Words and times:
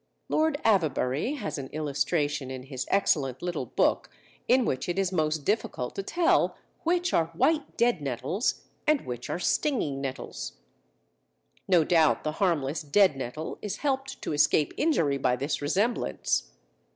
Lord 0.29 0.59
Avebury 0.63 1.33
has 1.33 1.59
an 1.59 1.67
illustration 1.67 2.49
in 2.49 2.63
his 2.63 2.87
excellent 2.89 3.43
little 3.43 3.67
book 3.67 4.09
in 4.47 4.65
which 4.65 4.89
it 4.89 4.97
is 4.97 5.11
most 5.11 5.45
difficult 5.45 5.93
to 5.93 6.01
tell 6.01 6.57
which 6.81 7.13
are 7.13 7.27
White 7.35 7.77
Deadnettles 7.77 8.61
and 8.87 9.01
which 9.01 9.29
are 9.29 9.37
stinging 9.37 10.01
nettles. 10.01 10.53
No 11.67 11.83
doubt 11.83 12.23
the 12.23 12.31
harmless 12.41 12.83
deadnettle 12.83 13.59
is 13.61 13.77
helped 13.85 14.19
to 14.23 14.33
escape 14.33 14.73
injury 14.75 15.19
by 15.19 15.35
this 15.35 15.61
resemblance. 15.61 16.49